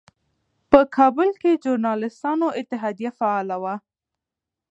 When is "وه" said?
3.63-3.75